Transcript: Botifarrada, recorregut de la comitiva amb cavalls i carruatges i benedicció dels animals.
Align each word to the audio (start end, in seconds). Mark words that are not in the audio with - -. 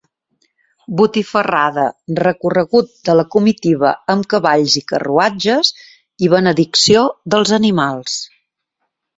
Botifarrada, 1.01 1.83
recorregut 2.23 2.89
de 3.09 3.15
la 3.19 3.27
comitiva 3.37 3.93
amb 4.15 4.29
cavalls 4.35 4.79
i 4.81 4.85
carruatges 4.93 5.71
i 6.25 6.31
benedicció 6.37 7.05
dels 7.37 7.55
animals. 7.63 8.19